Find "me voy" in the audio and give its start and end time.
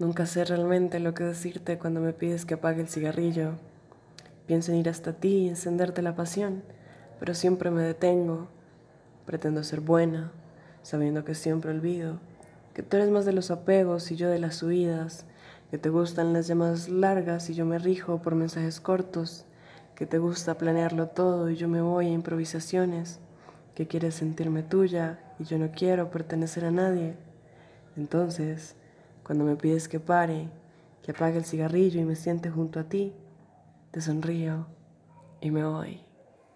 21.68-22.06, 35.52-36.09